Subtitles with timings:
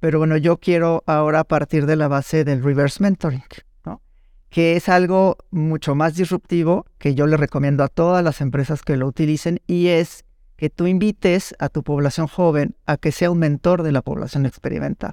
[0.00, 3.42] pero bueno, yo quiero ahora partir de la base del reverse mentoring,
[3.84, 4.00] ¿no?
[4.48, 8.96] Que es algo mucho más disruptivo que yo le recomiendo a todas las empresas que
[8.96, 10.24] lo utilicen y es
[10.56, 14.46] que tú invites a tu población joven a que sea un mentor de la población
[14.46, 15.12] experimental.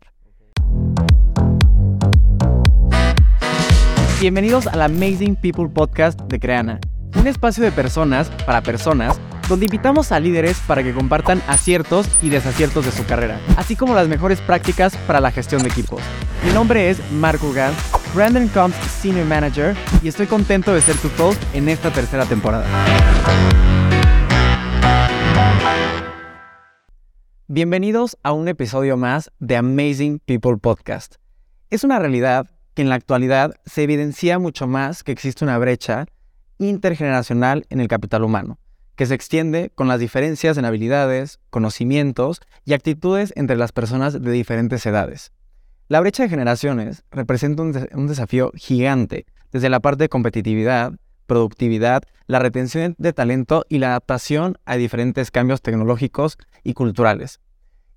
[4.20, 6.80] Bienvenidos al Amazing People Podcast de Creana,
[7.20, 12.30] un espacio de personas para personas donde invitamos a líderes para que compartan aciertos y
[12.30, 16.02] desaciertos de su carrera, así como las mejores prácticas para la gestión de equipos.
[16.46, 17.78] Mi nombre es Marco Gans,
[18.14, 22.66] Brandon Combs Senior Manager, y estoy contento de ser tu host en esta tercera temporada.
[27.48, 31.16] Bienvenidos a un episodio más de Amazing People Podcast.
[31.70, 36.08] Es una realidad que en la actualidad se evidencia mucho más que existe una brecha
[36.58, 38.58] intergeneracional en el capital humano,
[38.96, 44.32] que se extiende con las diferencias en habilidades, conocimientos y actitudes entre las personas de
[44.32, 45.32] diferentes edades.
[45.88, 50.94] La brecha de generaciones representa un, desafío gigante desde la parte de competitividad,
[51.28, 57.40] productividad, la retención de talento y la adaptación a diferentes cambios tecnológicos y culturales.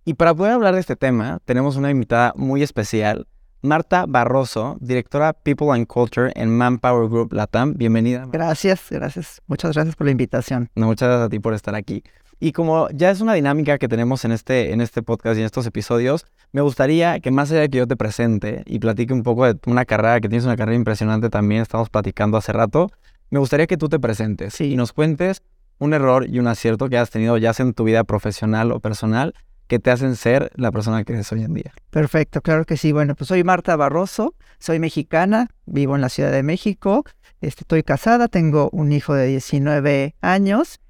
[0.05, 3.27] Y para poder hablar de este tema, tenemos una invitada muy especial,
[3.63, 7.75] Marta Barroso, directora People and Culture en Manpower Group Latam.
[7.75, 8.27] Bienvenida.
[8.31, 9.43] Gracias, gracias.
[9.49, 10.71] Muchas gracias por la invitación.
[10.77, 12.05] No, muchas gracias a ti por estar aquí.
[12.39, 15.47] Y como ya es una dinámica que tenemos en este, en este podcast y en
[15.47, 19.25] estos episodios, me gustaría que más allá de que yo te presente y platique un
[19.25, 22.93] poco de una carrera, que tienes una carrera impresionante también, estamos platicando hace rato,
[23.31, 25.43] me gustaría que tú te presentes y nos cuentes
[25.79, 28.79] un error y un acierto que has tenido ya sea en tu vida profesional o
[28.79, 29.35] personal
[29.69, 31.73] que te hacen ser la persona que eres hoy en día.
[31.91, 32.91] Perfecto, claro que sí.
[32.91, 37.05] Bueno, pues soy Marta Barroso, soy mexicana, vivo en la Ciudad de México,
[37.41, 40.81] este, estoy casada, tengo un hijo de 19 años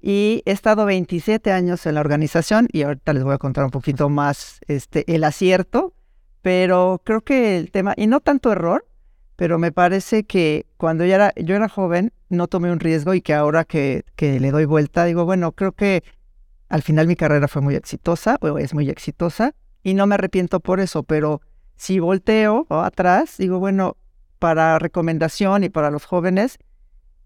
[0.00, 3.70] y he estado 27 años en la organización y ahorita les voy a contar un
[3.70, 5.94] poquito más este, el acierto,
[6.40, 8.86] pero creo que el tema, y no tanto error,
[9.36, 13.64] pero me parece que cuando yo era, joven no tomé un riesgo y que ahora
[13.64, 16.02] que le doy vuelta digo, bueno, creo que
[16.72, 20.58] al final mi carrera fue muy exitosa, o es muy exitosa, y no me arrepiento
[20.60, 21.42] por eso, pero
[21.76, 23.98] si volteo atrás, digo, bueno,
[24.38, 26.56] para recomendación y para los jóvenes,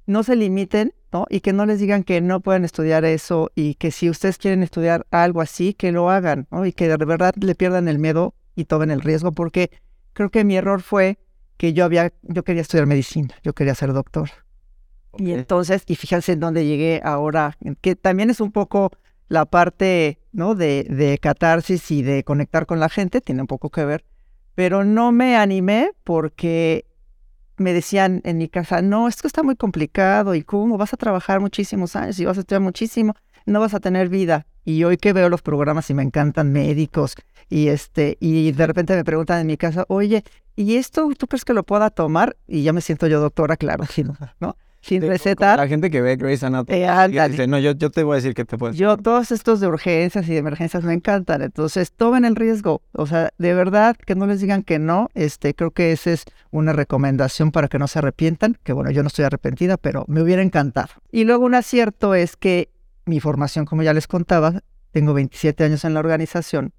[0.05, 1.27] no se limiten, ¿no?
[1.31, 4.65] Y que no les digan que no pueden estudiar eso y que si ustedes quieren
[4.65, 6.67] estudiar algo así, que lo hagan, ¿no?
[6.67, 9.71] Y que de verdad le pierdan el miedo y tomen el riesgo, porque
[10.13, 11.21] creo que mi error fue
[11.57, 14.28] que yo había, yo quería estudiar medicina, yo quería ser doctor.
[15.19, 18.91] Y entonces, y fíjense en dónde llegué ahora, que también es un poco
[19.29, 20.55] la parte, ¿no?
[20.55, 24.05] De, de catarsis y de conectar con la gente, tiene un poco que ver,
[24.55, 26.87] pero no me animé porque
[27.59, 31.41] me decían en mi casa, no, esto está muy complicado y cómo vas a trabajar
[31.41, 33.15] muchísimos años y vas a estudiar muchísimo,
[33.47, 34.47] no vas a tener vida.
[34.65, 37.15] Y hoy que veo los programas y me encantan médicos
[37.49, 40.25] y este y de repente me preguntan en mi casa, oye,
[40.57, 42.37] ¿y esto tú crees que lo pueda tomar?
[42.47, 43.85] Y ya me siento yo doctora, claro,
[44.41, 44.57] ¿no?
[44.81, 45.59] Sin recetar.
[45.59, 48.35] La gente que ve Grey's Anatomy eh, dice, no, yo, yo te voy a decir
[48.35, 48.77] que te puedes.
[48.77, 51.43] Yo, todos estos de urgencias y de emergencias me encantan.
[51.43, 52.83] Entonces, tomen el riesgo.
[52.93, 55.09] O sea, de verdad, que no les digan que no.
[55.15, 58.57] Este, creo que esa es una recomendación para que no se arrepientan.
[58.63, 60.91] Que bueno, yo no estoy arrepentida, pero me hubiera encantado.
[61.11, 62.71] Y luego un acierto es que
[63.07, 64.61] mi formación, como ya les contaba,
[64.93, 66.73] tengo 27 años en la organización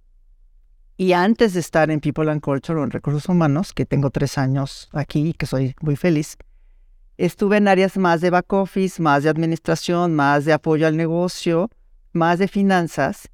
[0.97, 4.39] y antes de estar en People and Culture o en Recursos Humanos, que tengo tres
[4.39, 6.37] años aquí y que soy muy feliz,
[7.17, 11.69] estuve en áreas más de back office, más de administración, más de apoyo al negocio,
[12.13, 13.29] más de finanzas.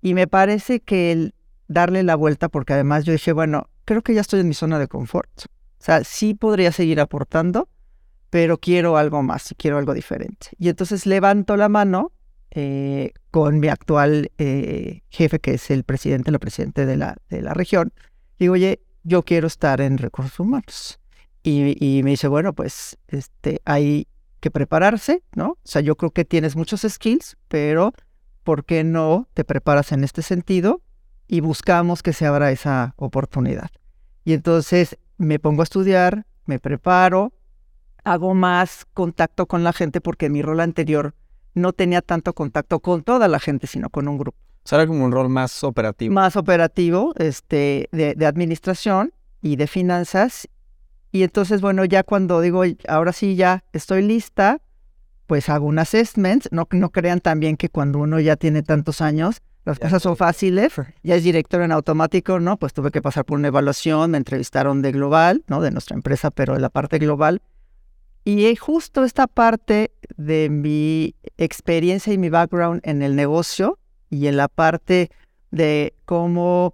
[0.00, 1.34] Y me parece que el
[1.68, 4.78] darle la vuelta, porque además yo dije, bueno, creo que ya estoy en mi zona
[4.78, 5.30] de confort.
[5.46, 7.68] O sea, sí podría seguir aportando,
[8.30, 10.48] pero quiero algo más, quiero algo diferente.
[10.58, 12.12] Y entonces levanto la mano
[12.50, 17.42] eh, con mi actual eh, jefe, que es el presidente, la presidente de la, de
[17.42, 17.92] la región.
[18.38, 21.00] Digo, oye, yo quiero estar en recursos humanos.
[21.42, 24.06] Y, me dice, bueno, pues este, hay
[24.40, 25.50] que prepararse, ¿no?
[25.50, 27.92] O sea, yo creo que tienes muchos skills, pero
[28.44, 30.82] ¿por qué no te preparas en este sentido?
[31.26, 33.70] Y buscamos que se abra esa oportunidad.
[34.24, 37.32] Y entonces me pongo a estudiar, me preparo,
[38.04, 41.14] hago más contacto con la gente porque mi rol anterior
[41.54, 44.38] no tenía tanto contacto con toda la gente, sino con un grupo.
[44.64, 46.14] O sea, era como un rol más operativo.
[46.14, 50.48] Más operativo, este, de, de administración y de finanzas.
[51.12, 54.60] Y entonces, bueno, ya cuando digo, ahora sí ya estoy lista,
[55.26, 56.46] pues hago un assessment.
[56.50, 60.72] No, no crean también que cuando uno ya tiene tantos años, las cosas son fáciles.
[61.02, 62.56] Ya es director en automático, ¿no?
[62.56, 65.60] Pues tuve que pasar por una evaluación, me entrevistaron de global, ¿no?
[65.60, 67.42] De nuestra empresa, pero de la parte global.
[68.24, 73.78] Y justo esta parte de mi experiencia y mi background en el negocio
[74.08, 75.10] y en la parte
[75.50, 76.72] de cómo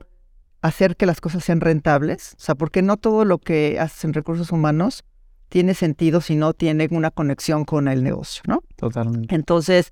[0.61, 4.13] hacer que las cosas sean rentables, o sea, porque no todo lo que haces en
[4.13, 5.05] recursos humanos
[5.49, 8.63] tiene sentido si no tiene una conexión con el negocio, ¿no?
[8.77, 9.35] Totalmente.
[9.35, 9.91] Entonces,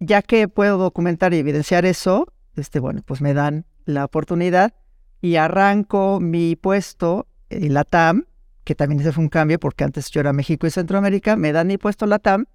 [0.00, 2.26] ya que puedo documentar y evidenciar eso,
[2.56, 4.74] este, bueno, pues me dan la oportunidad
[5.20, 8.26] y arranco mi puesto en la TAM,
[8.64, 11.68] que también ese fue un cambio porque antes yo era México y Centroamérica, me dan
[11.68, 12.46] mi puesto la TAM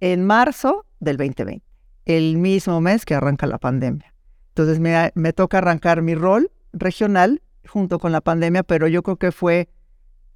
[0.00, 1.64] en marzo del 2020,
[2.04, 4.14] el mismo mes que arranca la pandemia.
[4.58, 4.80] Entonces
[5.14, 9.68] me, toca arrancar mi rol regional junto con la pandemia, pero yo creo que fue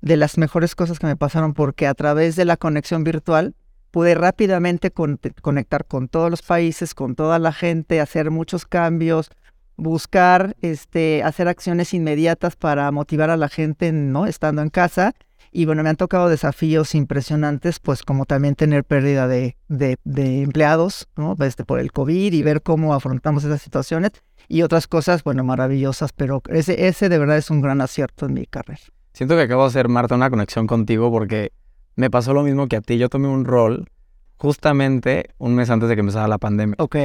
[0.00, 3.56] de las mejores cosas que me pasaron porque a través de la conexión virtual
[3.90, 9.28] pude rápidamente conectar con todos los países, con toda la gente, hacer muchos cambios,
[9.76, 14.26] buscar, este, hacer acciones inmediatas para motivar a la gente, ¿no?
[14.26, 15.14] Estando en casa.
[15.54, 19.98] Y bueno, me han tocado desafíos impresionantes, pues como también tener pérdida de, de,
[20.42, 21.36] empleados, ¿no?
[21.40, 24.12] Este, por el COVID y ver cómo afrontamos esas situaciones
[24.48, 28.32] y otras cosas, bueno, maravillosas, pero ese, ese de verdad es un gran acierto en
[28.32, 28.80] mi carrera.
[29.12, 31.52] Siento que acabo de hacer, Marta, una conexión contigo porque
[31.96, 32.96] me pasó lo mismo que a ti.
[32.96, 33.90] Yo tomé un rol
[34.38, 36.76] justamente un mes antes de que empezara la pandemia.
[36.78, 36.96] Ok.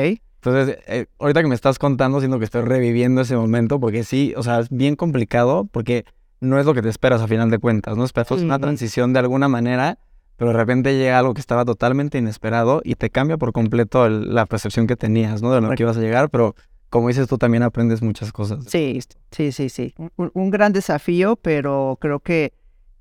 [0.41, 4.33] Entonces, eh, ahorita que me estás contando, siento que estoy reviviendo ese momento porque sí,
[4.37, 6.05] o sea, es bien complicado porque
[6.39, 8.03] no es lo que te esperas a final de cuentas, ¿no?
[8.03, 9.97] Esperas una transición de alguna manera,
[10.37, 14.45] pero de repente llega algo que estaba totalmente inesperado y te cambia por completo la
[14.45, 15.51] percepción que tenías, ¿no?
[15.51, 16.55] De lo que ibas a llegar, pero
[16.89, 18.65] como dices tú también aprendes muchas cosas.
[18.67, 18.99] Sí,
[19.31, 19.93] sí, sí, sí.
[20.15, 22.53] Un, gran desafío, pero creo que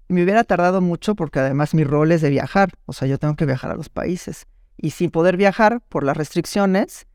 [0.08, 3.36] me hubiera tardado mucho porque además mi rol es de viajar, o sea, yo tengo
[3.36, 4.46] que viajar a los países.
[4.78, 7.06] Y sin poder viajar por las restricciones,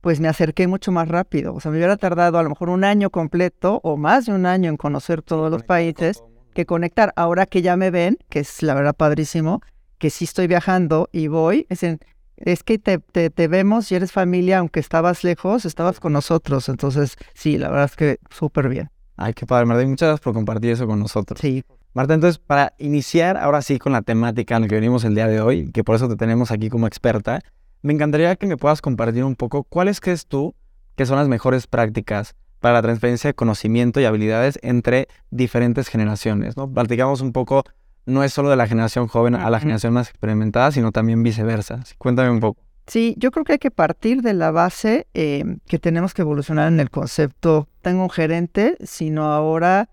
[0.00, 1.54] pues me acerqué mucho más rápido.
[1.54, 4.46] O sea, me hubiera tardado a lo mejor un año completo o más de un
[4.46, 6.22] año en conocer todos los países
[6.54, 7.12] que conectar.
[7.16, 9.60] Ahora que ya me ven, que es la verdad padrísimo,
[9.98, 12.00] que sí estoy viajando y voy, es en,
[12.40, 16.68] es que te, te, vemos y eres familia, aunque estabas lejos, estabas con nosotros.
[16.68, 18.90] Entonces, sí, la verdad es que súper bien.
[19.16, 19.86] Ay, qué padre, Marta.
[19.86, 21.38] Muchas gracias por compartir eso con nosotros.
[21.40, 21.62] Sí.
[21.92, 25.26] Marta, entonces, para iniciar ahora sí con la temática en la que venimos el día
[25.26, 27.40] de hoy, que por eso te tenemos aquí como experta,
[27.82, 30.54] me encantaría que me puedas compartir un poco cuáles crees tú
[30.96, 36.56] que son las mejores prácticas para la transferencia de conocimiento y habilidades entre diferentes generaciones,
[36.56, 36.70] ¿no?
[36.70, 37.64] Platicamos un poco
[38.06, 41.82] no es solo de la generación joven a la generación más experimentada, sino también viceversa.
[41.98, 42.60] Cuéntame un poco.
[42.86, 46.68] Sí, yo creo que hay que partir de la base eh, que tenemos que evolucionar
[46.68, 49.88] en el concepto, tengo un gerente, sino ahora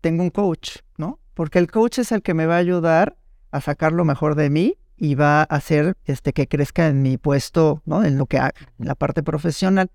[0.00, 1.18] tengo un coach, ¿no?
[1.34, 3.16] Porque el coach es el que me va a ayudar
[3.50, 7.16] a sacar lo mejor de mí y va a hacer este, que crezca en mi
[7.16, 8.04] puesto, ¿no?
[8.04, 9.90] En lo que en la parte profesional.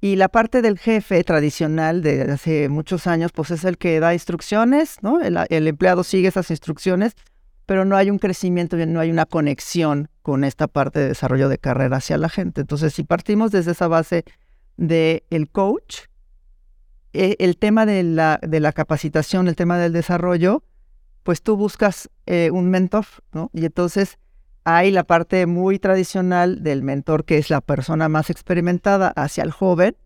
[0.00, 4.14] Y la parte del jefe tradicional de hace muchos años, pues es el que da
[4.14, 5.20] instrucciones, ¿no?
[5.20, 7.16] El, empleado sigue esas instrucciones,
[7.66, 11.58] pero no hay un crecimiento, no hay una conexión con esta parte de desarrollo de
[11.58, 12.60] carrera hacia la gente.
[12.60, 14.24] Entonces, si partimos desde esa base
[14.76, 16.02] del el coach,
[17.12, 20.62] e, el tema de la, de la capacitación, el tema del desarrollo,
[21.22, 23.50] pues tú buscas eh, un mentor, ¿no?
[23.52, 24.18] Y entonces
[24.64, 29.50] hay la parte muy tradicional del mentor, que es la persona más experimentada hacia el
[29.50, 29.96] joven,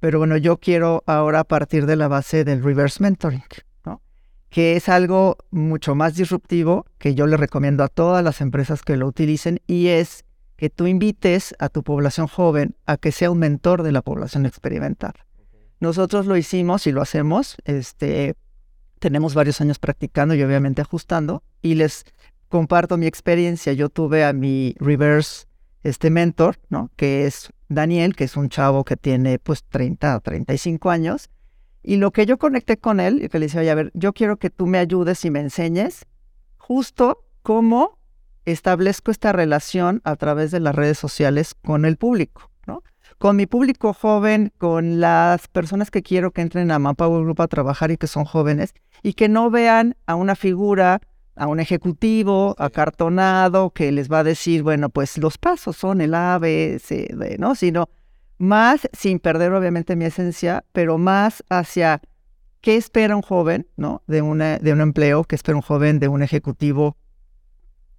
[0.00, 3.44] pero bueno, yo quiero ahora partir de la base del reverse mentoring,
[3.84, 4.02] ¿no?
[4.50, 8.96] que es algo mucho más disruptivo que yo le recomiendo a todas las empresas que
[8.96, 10.24] lo utilicen y es
[10.56, 14.46] que tú invites a tu población joven a que sea un mentor de la población
[14.46, 15.14] experimental.
[15.80, 18.36] Nosotros lo hicimos y lo hacemos, este,
[19.02, 22.04] tenemos varios años practicando y obviamente ajustando y les
[22.48, 23.72] comparto mi experiencia.
[23.72, 25.46] Yo tuve a mi reverse
[25.82, 26.88] este mentor, ¿no?
[26.94, 31.30] Que es Daniel, que es un chavo que tiene pues 30 o 35 años.
[31.82, 34.12] Y lo que yo conecté con él, y que le decía, oye, a ver, yo
[34.12, 36.06] quiero que tú me ayudes y me enseñes
[36.56, 37.98] justo cómo
[38.44, 42.51] establezco esta relación a través de las redes sociales con el público.
[43.22, 47.46] Con mi público joven, con las personas que quiero que entren a Manpower Group a
[47.46, 51.00] trabajar y que son jóvenes, y que no vean a una figura
[51.36, 56.14] a un ejecutivo acartonado que les va a decir, bueno, pues los pasos son el
[56.14, 57.54] A, B, C, D, ¿no?
[57.54, 57.90] Sino
[58.38, 62.00] más, sin perder obviamente mi esencia, pero más hacia
[62.60, 64.02] qué espera un joven, ¿no?
[64.08, 66.96] De, una, de un empleo, qué espera un joven de un ejecutivo,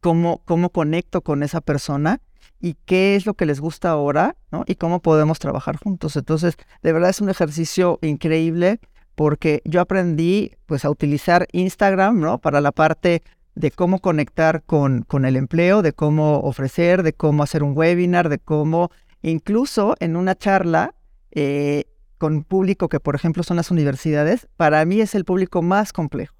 [0.01, 2.19] cómo, cómo conecto con esa persona
[2.63, 4.63] y qué es lo que les gusta ahora, ¿no?
[4.65, 6.15] Y cómo podemos trabajar juntos.
[6.15, 8.79] Entonces, de verdad es un ejercicio increíble
[9.15, 12.37] porque yo aprendí pues a utilizar Instagram, ¿no?
[12.37, 13.21] Para la parte
[13.53, 18.29] de cómo conectar con, con el empleo, de cómo ofrecer, de cómo hacer un webinar,
[18.29, 18.91] de cómo
[19.21, 20.95] incluso en una charla
[21.31, 21.83] eh,
[22.17, 26.33] con público que por ejemplo son las universidades, para mí es el público más complejo.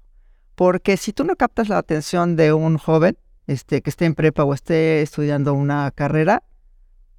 [0.54, 4.44] Porque si tú no captas la atención de un joven este, que esté en prepa
[4.44, 6.42] o esté estudiando una carrera,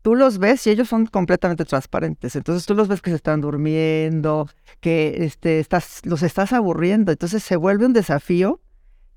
[0.01, 2.35] tú los ves y ellos son completamente transparentes.
[2.35, 4.47] Entonces tú los ves que se están durmiendo,
[4.79, 7.11] que este, estás, los estás aburriendo.
[7.11, 8.61] Entonces se vuelve un desafío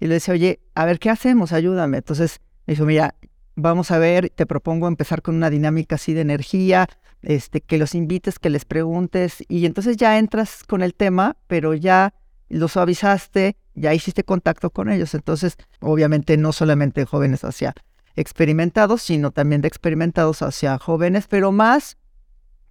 [0.00, 1.52] y le dice, oye, a ver, ¿qué hacemos?
[1.52, 1.98] Ayúdame.
[1.98, 3.14] Entonces me dijo, mira,
[3.54, 6.88] vamos a ver, te propongo empezar con una dinámica así de energía,
[7.22, 11.74] este, que los invites, que les preguntes y entonces ya entras con el tema, pero
[11.74, 12.14] ya
[12.48, 15.14] lo suavizaste, ya hiciste contacto con ellos.
[15.14, 17.74] Entonces, obviamente no solamente jóvenes hacia
[18.16, 21.96] experimentados, sino también de experimentados hacia jóvenes, pero más,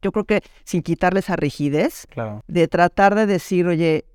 [0.01, 2.05] yo creo que sin quitarles a rigidez,
[2.47, 4.05] de tratar de decir, oye,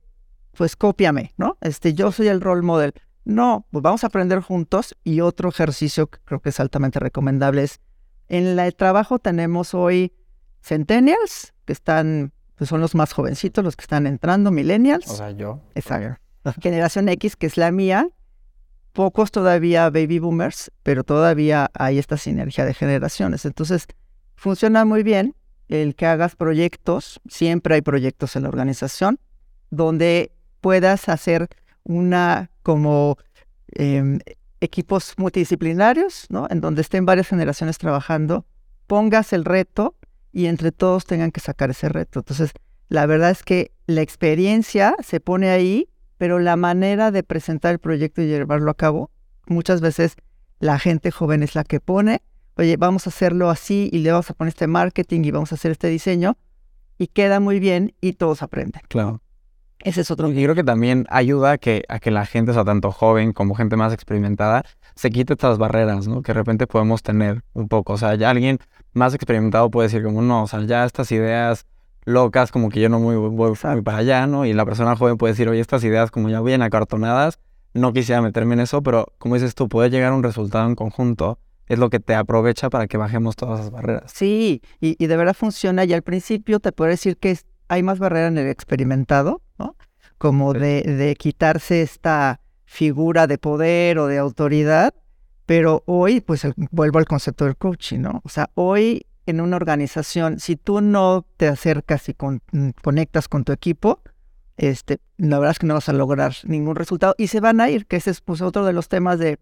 [0.53, 1.57] pues cópiame, ¿no?
[1.61, 2.93] Este, yo soy el role model.
[3.25, 4.97] No, pues vamos a aprender juntos.
[5.05, 7.81] Y otro ejercicio que creo que es altamente recomendable es,
[8.29, 10.13] en el trabajo tenemos hoy
[10.63, 15.09] centennials, que están, pues son los más jovencitos, los que están entrando, millennials.
[15.09, 15.61] O sea, yo.
[15.75, 16.19] Exacto.
[16.61, 18.09] Generación X, que es la mía.
[18.93, 23.47] Pocos todavía baby boomers, pero todavía hay esta sinergia de generaciones.
[23.47, 23.87] Entonces,
[24.37, 25.35] funciona muy bien
[25.69, 29.19] el que hagas proyectos, siempre hay proyectos en la organización,
[29.71, 31.49] donde puedas hacer
[31.85, 33.17] una como
[33.75, 34.19] em,
[34.61, 36.47] equipos multidisciplinarios, ¿no?
[36.51, 38.45] En donde estén varias generaciones trabajando,
[38.87, 39.97] pongas el reto
[40.33, 42.21] y entre todos tengan que sacar ese reto.
[42.21, 42.53] Entonces,
[42.89, 47.79] la verdad es que la experiencia se pone ahí, pero la manera de presentar el
[47.79, 49.11] proyecto y llevarlo a cabo,
[49.47, 50.17] muchas veces
[50.59, 52.23] la gente joven es la que pone,
[52.57, 55.57] oye, vamos a hacerlo así y le vamos a poner este marketing y vamos a
[55.57, 56.37] hacer este diseño,
[56.99, 58.83] y queda muy bien y todos aprenden.
[58.89, 59.21] Claro.
[59.85, 60.31] Ese es otro.
[60.31, 63.33] Y creo que también ayuda a que, a que la gente, o sea, tanto joven
[63.33, 66.23] como gente más experimentada, se quite estas barreras, ¿no?
[66.23, 67.95] Que de repente podemos tener un poco.
[67.95, 68.59] O sea, ya alguien
[68.93, 71.67] más experimentado puede decir como, no, o sea, ya estas ideas
[72.05, 74.45] locas como que yo no muy, voy, para allá, ¿no?
[74.45, 77.39] Y la persona joven puede decir, oye, estas ideas como ya bien acartonadas,
[77.75, 80.75] no quisiera meterme en eso, pero como dices tú, puede llegar a un resultado en
[80.75, 84.13] conjunto, es lo que te aprovecha para que bajemos todas esas barreras.
[84.13, 87.31] Sí, y, de verdad funciona, y al principio te puedo decir que
[87.73, 89.77] hay más barrera en el experimentado, ¿no?
[90.19, 94.95] Como de, de quitarse esta figura de poder o de autoridad,
[95.47, 98.21] pero hoy, pues vuelvo al concepto del coaching, ¿no?
[98.25, 103.45] O sea, hoy en una organización, si tú no te acercas y mm, conectas con
[103.45, 104.03] tu equipo,
[104.59, 107.71] este, la verdad es que no vas a lograr ningún resultado y se van a
[107.71, 109.39] ir, que ese es pues, otro de los temas de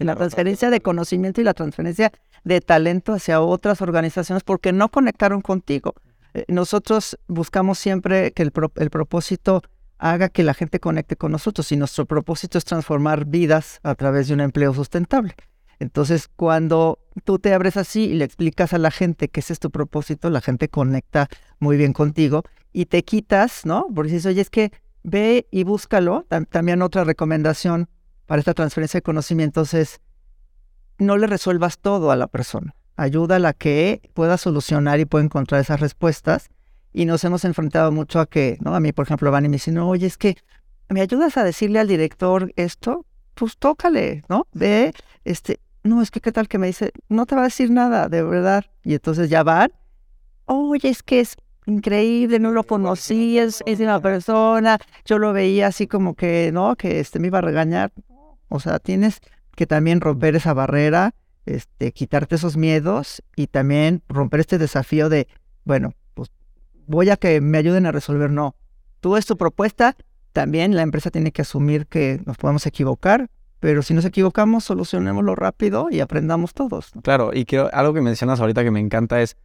[0.00, 2.10] la transferencia de conocimiento y la transferencia
[2.42, 5.94] de talento hacia otras organizaciones porque no conectaron contigo.
[6.34, 9.62] Eh, nosotros buscamos siempre que el, propósito
[9.98, 14.28] haga que la gente conecte con nosotros y nuestro propósito es transformar vidas a través
[14.28, 15.34] de un empleo sustentable.
[15.78, 19.60] Entonces, cuando tú te abres así y le explicas a la gente que ese es
[19.60, 23.86] tu propósito, la gente conecta muy bien contigo y te quitas, ¿no?
[23.94, 24.72] Porque dices, oye, es que
[25.02, 26.26] ve y búscalo.
[26.50, 27.88] También otra recomendación
[28.26, 30.00] para esta transferencia de conocimientos es
[30.98, 32.74] no le resuelvas todo a la persona.
[32.96, 36.50] Ayúdala a que pueda solucionar y pueda encontrar esas respuestas
[36.92, 38.74] y nos hemos enfrentado mucho a que, ¿no?
[38.74, 40.36] A mí, por ejemplo, van y me dicen, no, oye, es que
[40.88, 44.46] me ayudas a decirle al director esto, pues tócale, ¿no?
[44.52, 44.92] Ve,
[45.24, 48.08] este, no, es que qué tal que me dice, no te va a decir nada,
[48.08, 48.64] de verdad.
[48.84, 49.72] Y entonces ya van,
[50.46, 51.36] oye, es que es
[51.66, 56.76] increíble, no lo conocí, es, es una persona, yo lo veía así como que, ¿no?
[56.76, 57.92] Que este, me iba a regañar.
[58.48, 59.20] O sea, tienes
[59.56, 61.14] que también romper esa barrera,
[61.46, 65.28] este, quitarte esos miedos y también romper este desafío de,
[65.64, 65.92] bueno,
[66.86, 68.54] voy a que me ayuden a resolver, no.
[69.00, 69.96] Tú es tu propuesta,
[70.32, 75.34] también la empresa tiene que asumir que nos podemos equivocar, pero si nos equivocamos, solucionémoslo
[75.34, 76.92] rápido y aprendamos todos.
[77.02, 79.36] Claro, y quiero, algo que mencionas ahorita que me encanta es,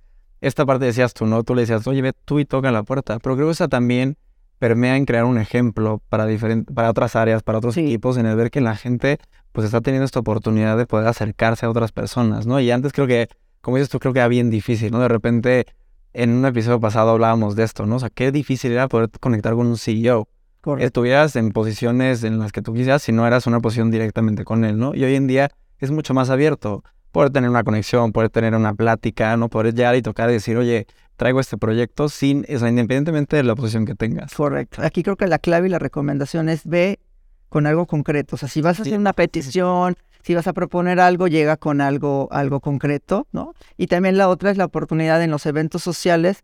[0.41, 1.43] esta parte decías tú, ¿no?
[1.43, 4.17] Tú le decías, oye, ve tú y toca la puerta, pero creo que esa también
[4.57, 6.27] permea en crear un ejemplo para,
[6.73, 9.19] para otras áreas, para otros equipos, en el ver que la gente
[9.51, 12.59] pues está teniendo esta oportunidad de poder acercarse a otras personas, ¿no?
[12.59, 13.27] Y antes creo que,
[13.61, 14.99] como dices tú, creo que era bien difícil, ¿no?
[14.99, 15.65] De repente
[16.13, 17.97] en un episodio pasado hablábamos de esto, ¿no?
[17.97, 20.27] O sea, qué difícil era poder conectar con un CEO.
[20.61, 20.85] Correcto.
[20.85, 24.65] Estuvieras en posiciones en las que tú quisieras si no eras una posición directamente con
[24.65, 24.93] él, ¿no?
[24.93, 26.83] Y hoy en día es mucho más abierto.
[27.11, 29.49] Poder tener una conexión, poder tener una plática, ¿no?
[29.49, 33.43] Poder llegar y tocar y decir, oye, traigo este proyecto sin, o sea, independientemente de
[33.43, 34.33] la posición que tengas.
[34.33, 34.81] Correcto.
[34.83, 36.99] Aquí creo que la clave y la recomendación es ve
[37.49, 38.35] con algo concreto.
[38.35, 41.81] O sea, si vas a hacer una petición, si vas a proponer algo, llega con
[41.81, 43.53] algo, algo concreto, ¿no?
[43.77, 46.43] Y también la otra es la oportunidad en los eventos sociales,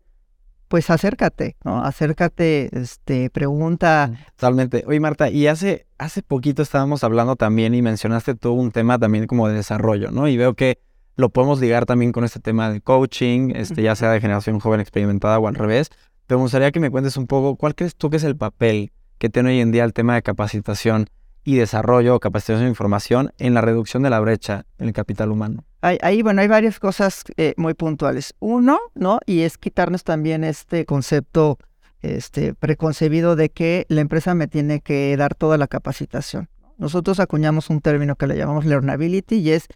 [0.68, 1.82] pues acércate, ¿no?
[1.84, 4.10] Acércate, este, pregunta.
[4.36, 4.84] Totalmente.
[4.86, 9.26] Oye, Marta, y hace, hace poquito estábamos hablando también y mencionaste tú un tema también
[9.26, 10.26] como de desarrollo, ¿no?
[10.26, 10.80] Y veo que
[11.14, 14.80] lo podemos ligar también con este tema de coaching, este, ya sea de generación joven
[14.80, 15.90] experimentada o al revés.
[16.26, 18.92] Pero me gustaría que me cuentes un poco cuál crees tú que es el papel
[19.18, 21.06] que tiene hoy en día el tema de capacitación
[21.44, 25.64] y desarrollo, capacitación e información en la reducción de la brecha en el capital humano?
[25.80, 28.34] Ahí, bueno, hay varias cosas eh, muy puntuales.
[28.40, 29.20] Uno, ¿no?
[29.24, 31.58] Y es quitarnos también este concepto
[32.02, 36.48] este, preconcebido de que la empresa me tiene que dar toda la capacitación.
[36.78, 39.66] Nosotros acuñamos un término que le llamamos learnability y es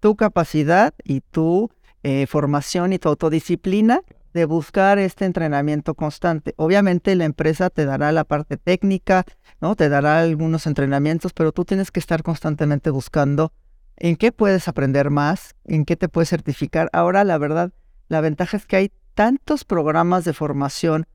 [0.00, 1.70] tu capacidad y tu
[2.02, 4.00] eh, formación y tu autodisciplina
[4.32, 6.54] de buscar este entrenamiento constante.
[6.56, 9.24] Obviamente la empresa te dará la parte técnica,
[9.60, 9.76] ¿no?
[9.76, 13.52] Te dará algunos entrenamientos, pero tú tienes que estar constantemente buscando
[13.96, 16.88] en qué puedes aprender más, en qué te puedes certificar.
[16.92, 17.72] Ahora, la verdad,
[18.08, 21.06] la ventaja es que hay tantos programas de formación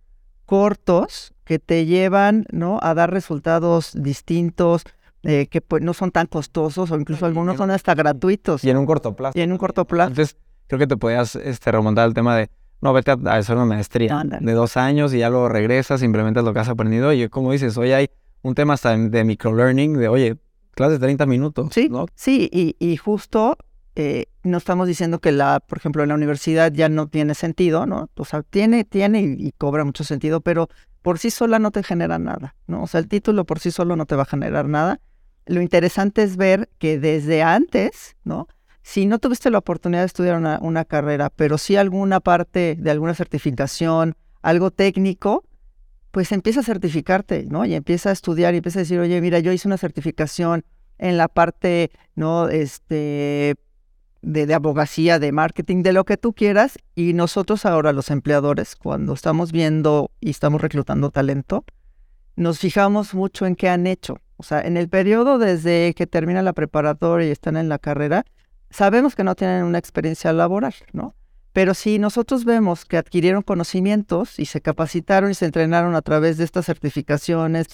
[0.46, 2.80] cortos que te llevan, ¿no?
[2.82, 4.84] A dar resultados distintos,
[5.24, 8.64] eh, que pues, no son tan costosos o incluso algunos son hasta gratuitos.
[8.64, 9.38] Y en un corto plazo.
[9.38, 10.10] Y en un corto plazo.
[10.10, 12.50] Entonces, creo que te podías este, remontar al tema de
[12.82, 16.54] no, vete a, hacer una maestría de dos años y ya luego regresas, implementas lo
[16.54, 17.14] que has aprendido.
[17.14, 18.10] Y como dices, hoy hay
[18.42, 20.38] un tema hasta de microlearning, de oye,
[20.76, 21.70] clases de 30 minutos.
[21.72, 23.58] Sí, sí, y, justo
[23.96, 27.86] eh, no estamos diciendo que la, por ejemplo, en la universidad ya no tiene sentido,
[27.86, 28.10] ¿no?
[28.16, 30.70] O sea, tiene, tiene y, cobra mucho sentido, pero
[31.02, 32.84] por sí sola no te genera nada, ¿no?
[32.84, 35.00] O sea, el título por sí solo no te va a generar nada.
[35.48, 38.48] Lo interesante es ver que desde antes, ¿no?
[38.86, 43.16] Si no tuviste la oportunidad de estudiar una, carrera, pero sí alguna parte de alguna
[43.16, 45.44] certificación, algo técnico,
[46.12, 47.66] pues empieza a certificarte, ¿no?
[47.66, 50.66] Y empieza a estudiar y empieza a decir, oye, mira, yo hice una certificación
[51.00, 52.48] en la parte, ¿no?
[52.48, 53.56] Este,
[54.22, 56.78] de, de, abogacía, de marketing, de lo que tú quieras.
[56.94, 61.66] Y nosotros ahora, los empleadores, cuando estamos viendo y estamos reclutando talento,
[62.36, 64.20] nos fijamos mucho en qué han hecho.
[64.38, 68.26] O sea, en el periodo desde que termina la preparatoria y están en la carrera,
[68.76, 71.16] sabemos que no tienen una experiencia laboral, ¿no?
[71.54, 76.38] Pero si nosotros vemos que adquirieron conocimientos y se capacitaron y se entrenaron a través
[76.38, 77.68] de estas certificaciones,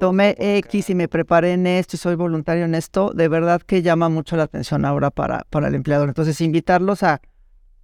[0.00, 3.82] tomé, X, y me preparé en esto y soy voluntario en esto, de verdad que
[3.82, 6.08] llama mucho la atención ahora para, para el empleador.
[6.08, 7.20] Entonces, invitarlos a,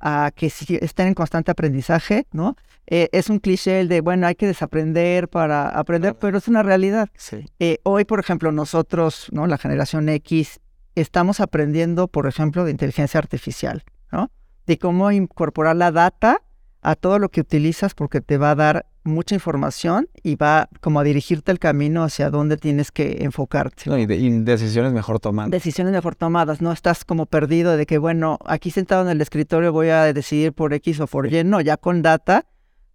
[0.00, 2.56] a que estén en constante aprendizaje, ¿no?
[2.86, 6.62] Eh, es un cliché el de, bueno, hay que desaprender para aprender, pero es una
[6.62, 7.10] realidad.
[7.58, 9.46] Eh, hoy, por ejemplo, nosotros, ¿no?
[9.46, 10.58] La generación X,
[10.94, 14.30] estamos aprendiendo, por ejemplo, de inteligencia artificial, ¿no?
[14.66, 16.42] De cómo incorporar la data
[16.82, 21.00] a todo lo que utilizas porque te va a dar mucha información y va como
[21.00, 23.90] a dirigirte el camino hacia dónde tienes que enfocarte.
[24.00, 24.06] y,
[24.40, 25.50] decisiones mejor tomadas.
[25.50, 29.72] Decisiones mejor tomadas, no estás como perdido de que, bueno, aquí sentado en el escritorio
[29.72, 32.46] voy a decidir por X o por Y, no, ya con data,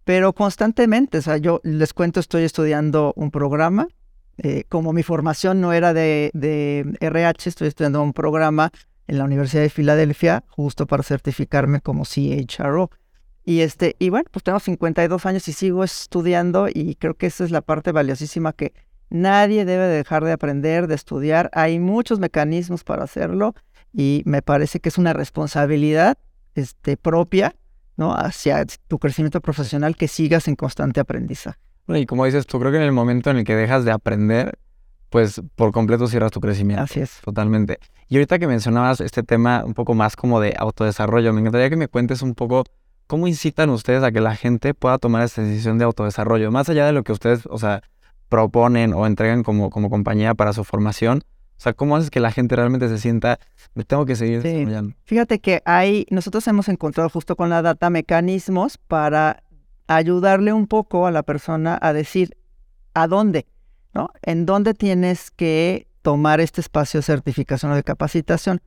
[0.04, 3.88] pero constantemente, o sea, yo les cuento, estoy estudiando un programa
[4.38, 6.30] eh, como mi formación no era de,
[7.00, 8.70] RH, estoy estudiando un programa
[9.08, 12.90] en la Universidad de Filadelfia justo para certificarme como CHRO.
[13.44, 17.44] Y, este, y bueno, pues tengo 52 años y sigo estudiando y creo que esa
[17.44, 18.74] es la parte valiosísima que
[19.10, 21.50] nadie debe dejar de aprender, de estudiar.
[21.54, 23.54] Hay muchos mecanismos para hacerlo
[23.92, 26.18] y me parece que es una responsabilidad
[26.54, 27.56] este, propia
[27.96, 28.14] ¿no?
[28.14, 31.58] hacia tu crecimiento profesional que sigas en constante aprendizaje.
[31.88, 34.58] Y como dices tú, creo que en el momento en el que dejas de aprender,
[35.10, 36.82] pues por completo cierras tu crecimiento.
[36.82, 37.20] Así es.
[37.22, 37.78] Totalmente.
[38.08, 41.76] Y ahorita que mencionabas este tema un poco más como de autodesarrollo, me encantaría que
[41.76, 42.64] me cuentes un poco
[43.06, 46.86] cómo incitan ustedes a que la gente pueda tomar esta decisión de autodesarrollo, más allá
[46.86, 47.82] de lo que ustedes, o sea,
[48.28, 51.22] proponen o entregan como, como compañía para su formación.
[51.56, 53.40] O sea, ¿cómo haces que la gente realmente se sienta,
[53.74, 54.94] me tengo que seguir desarrollando?
[55.04, 59.42] Fíjate que hay, nosotros hemos encontrado justo con la data mecanismos para
[59.88, 62.36] ayudarle un poco a la persona a decir
[62.94, 63.46] a dónde,
[63.94, 64.10] ¿no?
[64.22, 68.60] En dónde tienes que tomar este espacio de certificación o de capacitación.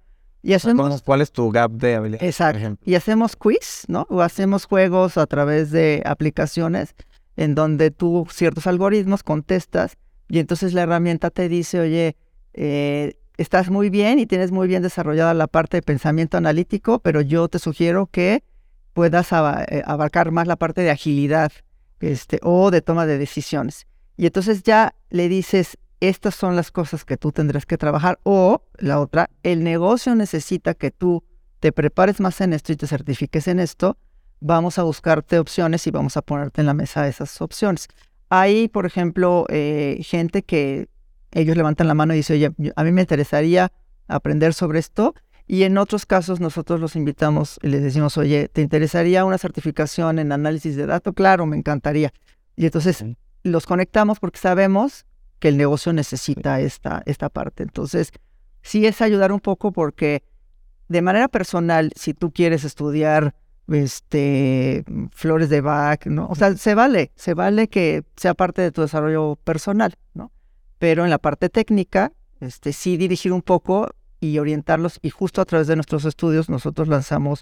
[0.44, 2.24] Y hacemos, ¿Cuál es tu gap de habilidad?
[2.24, 2.78] Exacto.
[2.84, 4.08] Y hacemos quiz, ¿no?
[4.10, 6.96] O hacemos juegos a través de aplicaciones
[7.38, 12.16] en donde tú ciertos algoritmos contestas y entonces la herramienta te dice, oye,
[12.54, 17.22] eh, estás muy bien y tienes muy bien desarrollada la parte de pensamiento analítico, pero
[17.22, 18.44] yo te sugiero que
[18.94, 21.52] puedas eh, abarcar más la parte de agilidad
[22.00, 23.88] este, o de toma de decisiones.
[24.18, 28.20] Y entonces ya le dices, estas son las cosas que tú tendrás que trabajar.
[28.24, 31.24] O la otra, el negocio necesita que tú
[31.60, 33.98] te prepares más en esto y te certifiques en esto.
[34.40, 37.88] Vamos a buscarte opciones y vamos a ponerte en la mesa esas opciones.
[38.30, 40.88] Hay, por ejemplo, eh, gente que
[41.32, 43.72] ellos levantan la mano y dicen, oye, a mí me interesaría
[44.08, 45.14] aprender sobre esto
[45.52, 50.18] y en otros casos nosotros los invitamos y les decimos, oye, ¿te interesaría una certificación
[50.18, 51.14] en análisis de datos?
[51.14, 52.14] Claro, me encantaría.
[52.56, 53.04] Y entonces
[53.44, 55.06] los conectamos porque sabemos
[55.40, 57.64] que el negocio necesita esta, esta parte.
[57.64, 58.14] Entonces,
[58.62, 60.24] sí es ayudar un poco porque
[60.88, 63.36] de manera personal, si tú quieres estudiar
[63.68, 66.28] este, flores de Bach, ¿no?
[66.30, 70.32] O sea, se vale, se vale que sea parte de tu desarrollo personal, ¿no?
[70.82, 75.00] pero en la parte técnica, este, sí dirigir un poco y orientarlos.
[75.02, 77.42] Y justo a través de nuestros estudios, nosotros lanzamos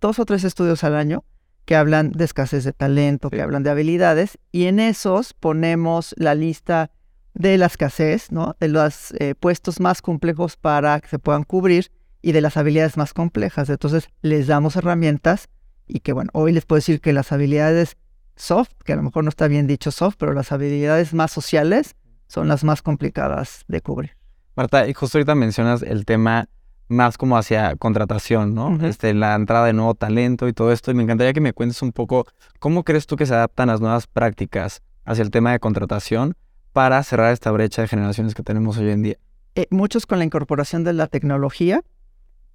[0.00, 1.24] dos o tres estudios al año
[1.64, 6.34] que hablan de escasez de talento, que hablan de habilidades, y en esos ponemos la
[6.34, 6.90] lista
[7.34, 8.56] de la escasez, ¿no?
[8.60, 11.90] De los eh, puestos más complejos para que se puedan cubrir
[12.22, 13.68] y de las habilidades más complejas.
[13.70, 15.48] Entonces, les damos herramientas
[15.86, 17.96] y que, bueno, hoy les puedo decir que las habilidades
[18.36, 21.94] soft, que a lo mejor no está bien dicho soft, pero las habilidades más sociales
[22.26, 24.19] son las más complicadas de cubrir.
[24.56, 26.48] Marta, y justo ahorita mencionas el tema
[26.88, 28.84] más como hacia contratación, ¿no?
[28.84, 30.90] este, la entrada de nuevo talento y todo esto.
[30.90, 32.26] Y me encantaría que me cuentes un poco
[32.58, 36.36] cómo crees tú que se adaptan las nuevas prácticas hacia el tema de contratación
[36.72, 39.16] para cerrar esta brecha de generaciones que tenemos hoy en día.
[39.54, 41.82] Eh, muchos con la incorporación de la tecnología.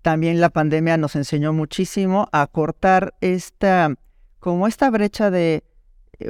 [0.01, 3.95] También la pandemia nos enseñó muchísimo a cortar esta,
[4.39, 5.63] como esta brecha de,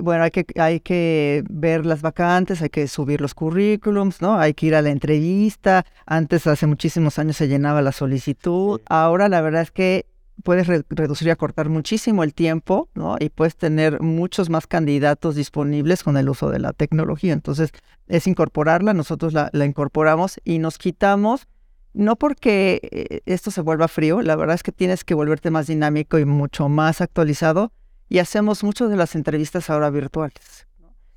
[0.02, 4.38] bueno, hay que, hay que ver las vacantes, hay que subir los currículums, ¿no?
[4.38, 5.86] Hay que ir a la entrevista.
[6.06, 8.82] Antes, hace muchísimos años, se llenaba la solicitud.
[8.88, 10.06] Ahora, la verdad es que
[10.44, 13.16] puedes reducir y acortar muchísimo el tiempo, ¿no?
[13.20, 17.34] Y puedes tener muchos más candidatos disponibles con el uso de la tecnología.
[17.34, 17.72] Entonces,
[18.08, 21.48] es incorporarla, nosotros la, la incorporamos y nos quitamos,
[21.94, 25.68] no porque eh, esto se vuelva frío, la verdad es que tienes que volverte más
[25.68, 27.72] dinámico y mucho más actualizado
[28.10, 30.68] y hacemos muchas de las entrevistas ahora virtuales.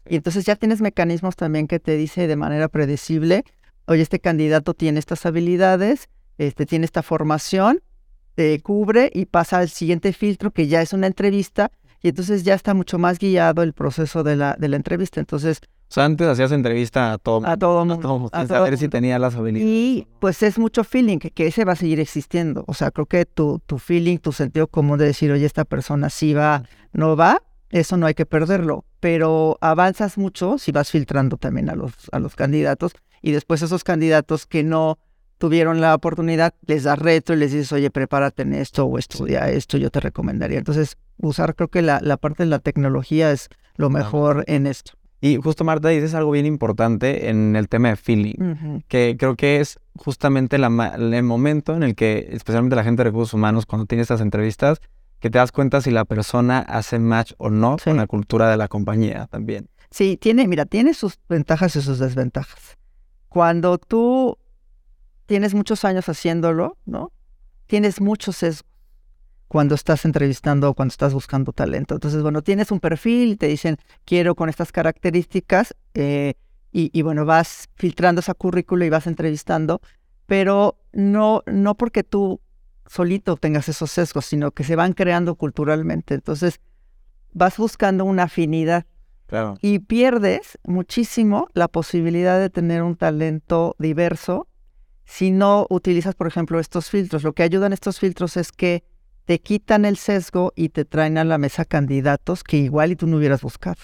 [0.06, 3.44] Y entonces ya tienes mecanismos también que te dice de manera predecible,
[3.86, 7.80] oye, este candidato tiene estas habilidades, este, tiene esta formación,
[8.34, 11.70] te cubre y pasa al siguiente filtro que ya es una entrevista
[12.00, 15.20] y entonces ya está mucho más guiado el proceso de la, de la entrevista.
[15.20, 18.28] Entonces, o sea, antes hacías entrevista a todo, a todo mundo.
[18.32, 19.72] A, saber si tenía las habilidades.
[19.72, 22.64] Y pues es mucho feeling, que, ese va a seguir existiendo.
[22.66, 26.10] O sea, creo que tu, tu feeling, tu sentido común de decir, oye, esta persona
[26.10, 28.84] sí va, no va, eso no hay que perderlo.
[29.00, 33.82] Pero avanzas mucho si vas filtrando también a los, a los candidatos y después esos
[33.82, 34.98] candidatos que no
[35.38, 39.48] tuvieron la oportunidad, les das reto y les dices, oye, prepárate en esto o estudia
[39.48, 40.58] esto, yo te recomendaría.
[40.58, 44.97] Entonces, usar creo que la, la parte de la tecnología es lo mejor en esto.
[45.20, 49.60] Y justo Marta dices algo bien importante en el tema de feeling, que creo que
[49.60, 54.02] es justamente el momento en el que, especialmente la gente de recursos humanos, cuando tiene
[54.02, 54.80] estas entrevistas,
[55.18, 58.56] que te das cuenta si la persona hace match o no con la cultura de
[58.56, 59.68] la compañía también.
[59.90, 62.78] Sí, tiene, mira, tiene sus ventajas y sus desventajas.
[63.28, 64.38] Cuando tú
[65.26, 67.10] tienes muchos años haciéndolo, ¿no?
[67.66, 68.68] Tienes muchos sesgos
[69.48, 71.94] cuando estás entrevistando o cuando estás buscando talento.
[71.94, 76.34] Entonces, bueno, tienes un perfil, y te dicen, quiero con estas características, eh,
[76.70, 79.80] y, bueno, vas filtrando esa currícula y vas entrevistando,
[80.26, 82.40] pero no, no porque tú
[82.86, 86.14] solito tengas esos sesgos, sino que se van creando culturalmente.
[86.14, 86.60] Entonces,
[87.32, 88.86] vas buscando una afinidad.
[89.60, 94.46] Y pierdes muchísimo la posibilidad de tener un talento diverso
[95.04, 97.24] si no utilizas, por ejemplo, estos filtros.
[97.24, 98.84] Lo que ayudan estos filtros es que
[99.28, 103.06] te quitan el sesgo y te traen a la mesa candidatos que igual y tú
[103.06, 103.76] no hubieras buscado.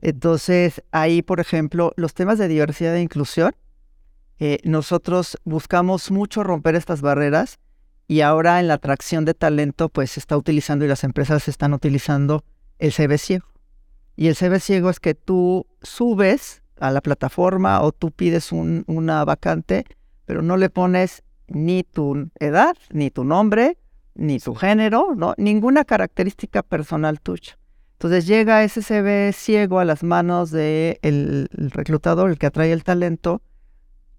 [0.00, 3.56] Entonces, ahí, por ejemplo, los temas de diversidad e inclusión,
[4.38, 7.58] eh, nosotros buscamos mucho romper estas barreras
[8.06, 11.74] y ahora en la atracción de talento, pues se está utilizando y las empresas están
[11.74, 12.44] utilizando
[12.78, 13.48] el CV ciego.
[14.14, 19.24] Y el CV ciego es que tú subes a la plataforma o tú pides una
[19.24, 19.84] vacante,
[20.26, 23.78] pero no le pones ni tu edad, ni tu nombre,
[24.16, 25.34] ni tu género, ¿no?
[25.36, 27.58] Ninguna característica personal tuya.
[27.92, 32.84] Entonces llega ese CV ciego a las manos del el reclutador, el que atrae el
[32.84, 33.42] talento,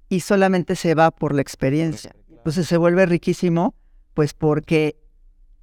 [0.10, 2.16] y solamente se va por la experiencia.
[2.30, 3.76] Entonces se vuelve riquísimo,
[4.14, 4.98] pues porque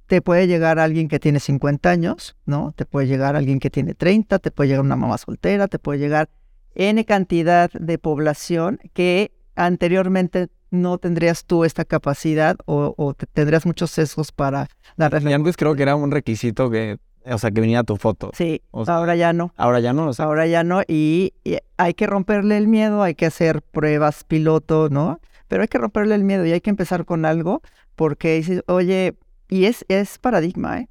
[0.05, 2.71] te puede llegar alguien que tiene 50 años, ¿no?
[2.73, 5.99] Te puede llegar alguien que tiene 30, te puede llegar una mamá soltera, te puede
[5.99, 6.29] llegar
[6.75, 14.31] N cantidad de población que anteriormente no tendrías tú esta capacidad o, tendrías muchos sesgos
[14.31, 17.97] para dar Y antes creo que era un requisito que, o sea, que venía tu
[17.97, 18.31] foto.
[18.33, 19.53] Sí, ahora ya no.
[19.57, 20.11] Ahora ya no.
[20.17, 21.33] Ahora ya no y,
[21.77, 25.19] hay que romperle el miedo, hay que hacer pruebas piloto, ¿no?
[25.47, 27.61] Pero hay que romperle el miedo y hay que empezar con algo
[27.95, 29.15] porque dices, oye,
[29.47, 30.89] y es, es paradigma, ¿eh?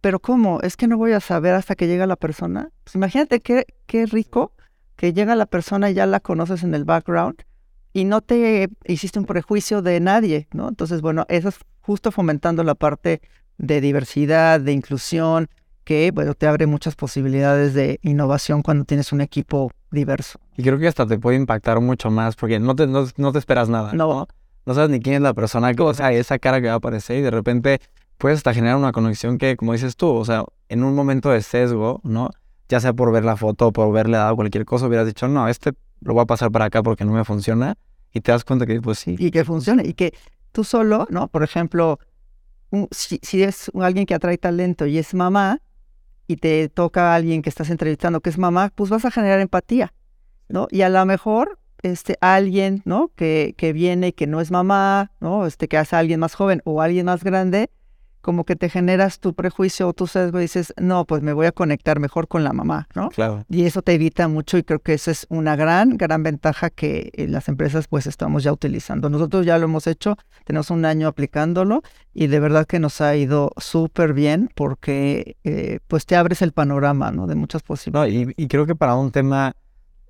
[0.00, 0.60] Pero ¿cómo?
[0.60, 2.70] Es que no voy a saber hasta que llega la persona.
[2.84, 4.52] Pues imagínate qué, qué rico
[4.94, 7.42] que llega la persona y ya la conoces en el background
[7.96, 10.68] y no te hiciste un prejuicio de nadie, ¿no?
[10.68, 13.22] Entonces, bueno, eso es justo fomentando la parte
[13.56, 15.48] de diversidad, de inclusión,
[15.82, 20.38] que, bueno, te abre muchas posibilidades de innovación cuando tienes un equipo diverso.
[20.58, 23.70] Y creo que hasta te puede impactar mucho más porque no te, no, te esperas
[23.70, 23.94] nada.
[23.94, 24.28] No.
[24.66, 24.74] no.
[24.74, 27.22] sabes ni quién es la persona, o sea, esa cara que va a aparecer y
[27.22, 27.80] de repente
[28.18, 31.40] puedes hasta generar una conexión que, como dices tú, o sea, en un momento de
[31.40, 32.28] sesgo, ¿no?
[32.68, 35.48] Ya sea por ver la foto o por verle dado cualquier cosa, hubieras dicho, no,
[35.48, 37.76] este lo voy a pasar para acá porque no me funciona.
[38.12, 39.16] Y te das cuenta que, pues sí.
[39.18, 39.84] Y que funcione.
[39.86, 40.14] Y que
[40.52, 41.28] tú solo, ¿no?
[41.28, 41.98] Por ejemplo,
[42.90, 45.60] si, si es alguien que atrae talento y es mamá,
[46.26, 49.40] y te toca a alguien que estás entrevistando que es mamá, pues vas a generar
[49.40, 49.92] empatía,
[50.48, 50.66] ¿no?
[50.70, 53.12] Y a lo mejor este, alguien, ¿no?
[53.14, 55.46] Que, que viene que no es mamá, ¿no?
[55.46, 57.70] Este, que hace a alguien más joven o alguien más grande,
[58.26, 61.46] como que te generas tu prejuicio o tu sesgo y dices, no, pues me voy
[61.46, 63.08] a conectar mejor con la mamá, ¿no?
[63.10, 63.44] Claro.
[63.48, 67.12] Y eso te evita mucho y creo que esa es una gran, gran ventaja que
[67.14, 69.08] en las empresas pues estamos ya utilizando.
[69.10, 73.14] Nosotros ya lo hemos hecho, tenemos un año aplicándolo y de verdad que nos ha
[73.14, 77.28] ido súper bien porque eh, pues te abres el panorama, ¿no?
[77.28, 78.12] De muchas posibilidades.
[78.12, 79.54] No, y, y creo que para un tema,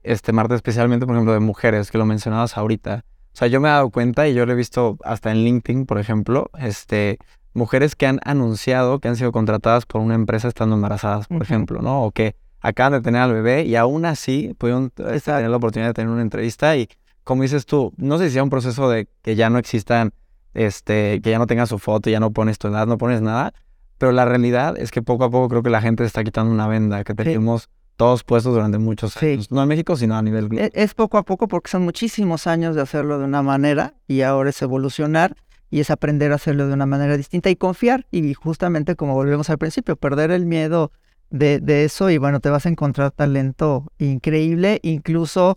[0.03, 3.69] este, Marta, especialmente, por ejemplo, de mujeres, que lo mencionabas ahorita, o sea, yo me
[3.69, 7.19] he dado cuenta y yo lo he visto hasta en LinkedIn, por ejemplo, este,
[7.57, 11.83] mujeres que han anunciado que han sido contratadas por una empresa estando embarazadas, por ejemplo,
[11.83, 12.05] ¿no?
[12.05, 15.95] O que acaban de tener al bebé y aún así pudieron tener la oportunidad de
[15.95, 16.89] tener una entrevista y,
[17.25, 20.13] como dices tú, no sé si sea un proceso de que ya no existan,
[20.55, 23.53] este, que ya no tengas su foto, ya no pones tu edad, no pones nada,
[23.99, 26.69] pero la realidad es que poco a poco creo que la gente está quitando una
[26.69, 30.71] venda que tenemos todos puestos durante muchos años, no en México, sino a nivel global.
[30.75, 34.21] Es, es poco a poco porque son muchísimos años de hacerlo de una manera y
[34.21, 35.35] ahora es evolucionar
[35.71, 39.51] y es aprender a hacerlo de una manera distinta y confiar y justamente como volvemos
[39.51, 40.93] al principio, perder el miedo
[41.31, 45.57] de, de eso y bueno, te vas a encontrar talento increíble, incluso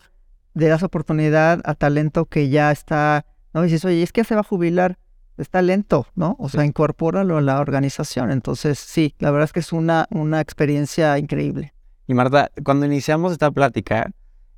[0.53, 3.61] le das oportunidad a talento que ya está, ¿no?
[3.61, 4.97] Y dices, oye, es que se va a jubilar,
[5.37, 6.35] es talento, ¿no?
[6.39, 8.31] O sea, incorpóralo a la organización.
[8.31, 11.73] Entonces, sí, la verdad es que es una, una experiencia increíble.
[12.07, 14.11] Y Marta, cuando iniciamos esta plática,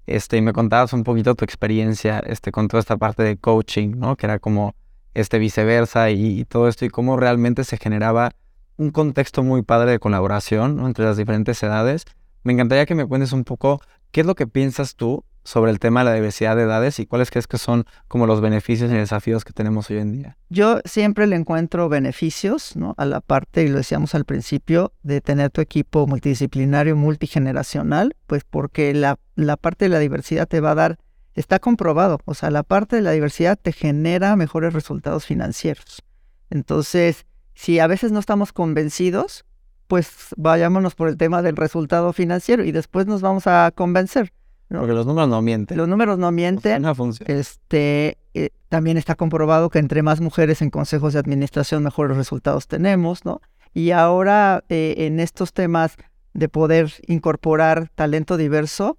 [0.08, 3.92] este, y me contabas un poquito tu experiencia este, con toda esta parte de coaching,
[3.98, 4.16] ¿no?
[4.16, 4.76] Que era como
[5.13, 8.32] este viceversa y, todo esto y cómo realmente se generaba
[8.78, 12.06] un contexto muy padre de colaboración entre las diferentes edades.
[12.43, 15.80] Me encantaría que me cuentes un poco qué es lo que piensas tú sobre el
[15.80, 18.95] tema de la diversidad de edades y cuáles crees que son como los beneficios y
[18.95, 20.38] desafíos que tenemos hoy en día.
[20.50, 22.93] Yo siempre le encuentro beneficios, ¿no?
[22.97, 28.43] A la parte, y lo decíamos al principio, de tener tu equipo multidisciplinario, multigeneracional, pues
[28.43, 31.00] porque la, la parte de la diversidad te va a dar
[31.36, 32.20] está comprobado.
[32.26, 36.04] O sea, la parte de la diversidad te genera mejores resultados financieros.
[36.50, 39.46] Entonces, si a veces no estamos convencidos,
[39.88, 44.32] pues vayámonos por el tema del resultado financiero y después nos vamos a convencer.
[44.70, 45.78] Porque los números no mienten.
[45.78, 46.86] Los números no mienten.
[47.26, 52.67] Este, eh, también está comprobado que entre más mujeres en consejos de administración, mejores resultados
[52.67, 53.41] tenemos, ¿no?
[53.74, 55.98] Y ahora eh, en estos temas
[56.34, 58.98] de poder incorporar talento diverso,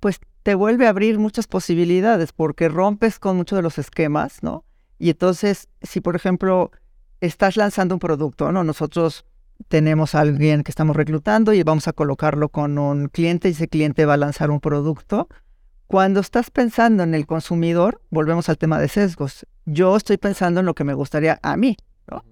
[0.00, 4.64] pues te vuelve a abrir muchas posibilidades porque rompes con muchos de los esquemas, ¿no?
[4.98, 6.70] Y entonces, si por ejemplo
[7.20, 8.64] estás lanzando un producto, ¿no?
[8.64, 9.24] Nosotros
[9.68, 13.68] tenemos a alguien que estamos reclutando y vamos a colocarlo con un cliente y ese
[13.68, 15.28] cliente va a lanzar un producto.
[15.86, 19.46] Cuando estás pensando en el consumidor, volvemos al tema de sesgos.
[19.66, 21.76] Yo estoy pensando en lo que me gustaría a mí,
[22.10, 22.24] ¿no?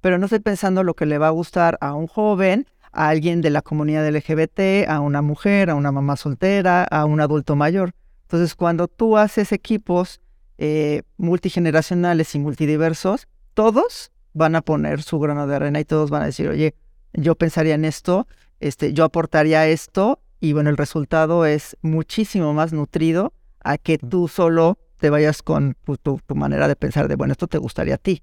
[0.00, 3.08] Pero no estoy pensando en lo que le va a gustar a un joven a
[3.08, 7.56] alguien de la comunidad LGBT, a una mujer, a una mamá soltera, a un adulto
[7.56, 7.92] mayor.
[8.22, 10.20] Entonces, cuando tú haces equipos
[10.58, 16.22] eh, multigeneracionales y multidiversos, todos van a poner su grano de arena y todos van
[16.22, 16.74] a decir, oye,
[17.12, 18.26] yo pensaría en esto,
[18.60, 24.28] este, yo aportaría esto, y bueno, el resultado es muchísimo más nutrido a que tú
[24.28, 27.98] solo te vayas con tu, tu manera de pensar de, bueno, esto te gustaría a
[27.98, 28.22] ti.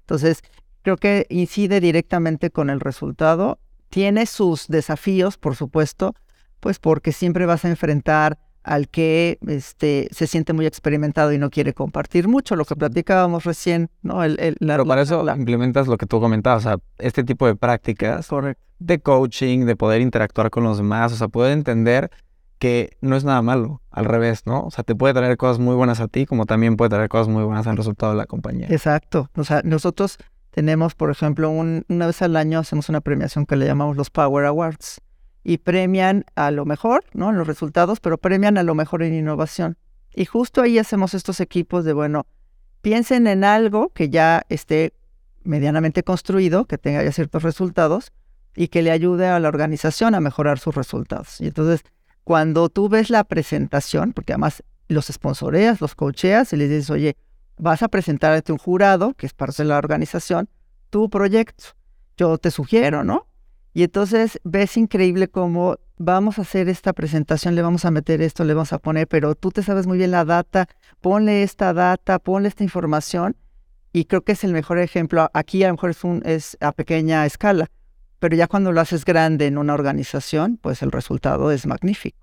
[0.00, 0.42] Entonces,
[0.82, 6.14] creo que incide directamente con el resultado tiene sus desafíos, por supuesto,
[6.60, 11.48] pues porque siempre vas a enfrentar al que este, se siente muy experimentado y no
[11.48, 14.22] quiere compartir mucho, lo que platicábamos recién, ¿no?
[14.22, 17.56] El, el, Pero para eso implementas lo que tú comentabas, o sea, este tipo de
[17.56, 18.28] prácticas
[18.78, 22.10] de coaching, de poder interactuar con los demás, o sea, poder entender
[22.58, 24.64] que no es nada malo, al revés, ¿no?
[24.64, 27.28] O sea, te puede traer cosas muy buenas a ti, como también puede traer cosas
[27.28, 28.66] muy buenas al resultado de la compañía.
[28.68, 30.18] Exacto, o sea, nosotros
[30.50, 34.46] tenemos, por ejemplo, una vez al año hacemos una premiación que le llamamos los Power
[34.46, 35.00] Awards
[35.44, 37.30] y premian a lo mejor, ¿no?
[37.30, 39.76] En los resultados, pero premian a lo mejor en innovación.
[40.14, 42.26] Y justo ahí hacemos estos equipos de, bueno,
[42.80, 44.94] piensen en algo que ya esté
[45.44, 48.12] medianamente construido, que tenga ya ciertos resultados
[48.56, 51.40] y que le ayude a la organización a mejorar sus resultados.
[51.40, 51.82] Y entonces,
[52.24, 57.16] cuando tú ves la presentación, porque además los sponsoreas, los coacheas y les dices, oye,
[57.58, 60.48] vas a presentar ante un jurado, que es parte de la organización,
[60.90, 61.64] tu proyecto.
[62.16, 63.26] Yo te sugiero, ¿no?
[63.74, 68.44] Y entonces ves increíble cómo vamos a hacer esta presentación, le vamos a meter esto,
[68.44, 70.68] le vamos a poner, pero tú te sabes muy bien la data,
[71.00, 73.36] ponle esta data, ponle esta información,
[73.92, 75.28] y creo que es el mejor ejemplo.
[75.32, 77.70] Aquí a lo mejor es, un, es a pequeña escala,
[78.18, 82.18] pero ya cuando lo haces grande en una organización, pues el resultado es magnífico.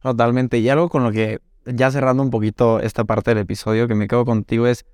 [0.00, 0.58] Totalmente.
[0.58, 4.08] Y algo con lo que, ya cerrando un poquito esta parte del episodio, que me
[4.08, 4.84] quedo contigo es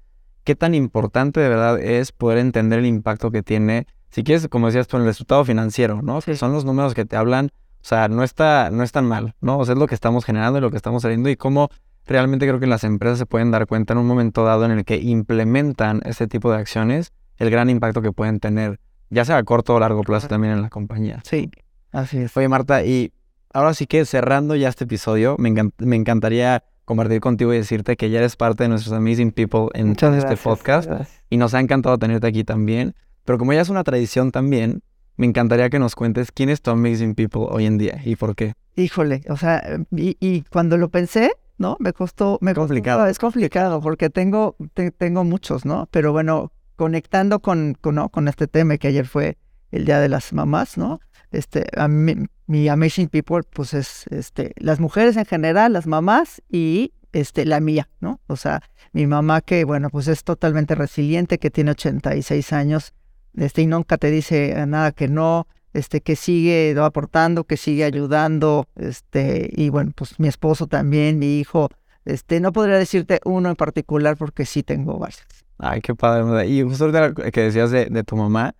[0.44, 4.66] qué tan importante de verdad es poder entender el impacto que tiene, si quieres, como
[4.66, 6.20] decías tú, el resultado financiero, ¿no?
[6.20, 7.50] Que son los números que te hablan,
[7.80, 9.58] o sea, no está, no es tan mal, ¿no?
[9.58, 11.68] O sea, es lo que estamos generando y lo que estamos saliendo y cómo
[12.06, 14.84] realmente creo que las empresas se pueden dar cuenta en un momento dado en el
[14.84, 19.42] que implementan este tipo de acciones, el gran impacto que pueden tener, ya sea a
[19.44, 21.20] corto o largo plazo también en la compañía.
[21.24, 21.50] Sí,
[21.92, 22.36] así es.
[22.36, 23.12] Oye, Marta, y
[23.52, 28.08] ahora sí que cerrando ya este episodio, me, me encantaría compartir contigo y decirte que
[28.08, 30.90] ya eres parte de nuestros Amazing People en este podcast
[31.28, 32.94] y nos ha encantado tenerte aquí también.
[33.26, 34.82] Pero como ya es una tradición también,
[35.18, 38.34] me encantaría que nos cuentes quién es tu Amazing People hoy en día y por
[38.34, 38.54] qué.
[38.74, 41.76] Híjole, o sea, y, cuando lo pensé, ¿no?
[41.78, 43.06] Me costó, me complicado.
[43.06, 44.56] es complicado porque tengo,
[44.96, 45.88] tengo muchos, ¿no?
[45.90, 48.08] Pero bueno, conectando con, con, ¿no?
[48.08, 49.36] con este tema que ayer fue
[49.72, 51.00] el Día de las Mamás, ¿no?
[51.30, 52.14] Este, a mí,
[52.46, 57.60] mi Amazing People, pues es este, las mujeres en general, las mamás y este, la
[57.60, 58.20] mía, ¿no?
[58.26, 58.62] O sea,
[58.92, 62.94] mi mamá que, bueno, pues es totalmente resiliente, que tiene 86 años,
[63.36, 68.66] este, y nunca te dice nada que no, este, que sigue aportando, que sigue ayudando,
[68.76, 71.68] este, y bueno, pues mi esposo también, mi hijo,
[72.04, 75.26] este, no podría decirte uno en particular porque sí tengo varios.
[75.58, 76.46] Ay, qué padre.
[76.46, 76.90] Y justo
[77.32, 78.54] que decías de, de tu mamá,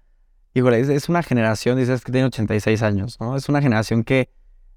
[0.59, 3.37] híjole, es, una generación, dices que tiene 86 años, ¿no?
[3.37, 4.29] Es una generación que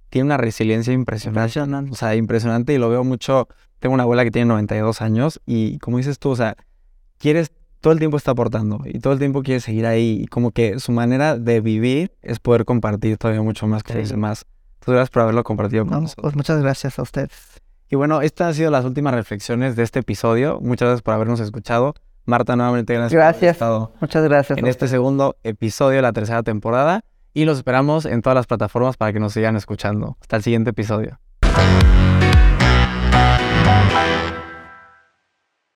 [0.10, 1.91] tiene una resiliencia impresionante.
[1.91, 3.48] O sea, impresionante y lo veo mucho.
[3.80, 6.56] Tengo una abuela que tiene 92 años y como dices tú, o sea,
[7.17, 10.52] quieres, todo el tiempo está aportando y todo el tiempo quiere seguir ahí y como
[10.52, 14.46] que su manera de vivir es poder compartir todavía mucho más con los demás.
[14.76, 16.24] Entonces, gracias por haberlo compartido con nosotros.
[16.24, 17.30] Pues muchas gracias a ustedes.
[17.89, 20.60] Y bueno, estas han sido las últimas reflexiones de este episodio.
[20.62, 21.96] Muchas gracias por habernos escuchado.
[22.26, 23.12] Marta, nuevamente gracias.
[23.14, 23.60] Gracias.
[24.00, 24.58] Muchas gracias.
[24.58, 27.02] En este segundo episodio de la tercera temporada.
[27.34, 30.18] Y los esperamos en todas las plataformas para que nos sigan escuchando.
[30.20, 31.20] Hasta el siguiente episodio.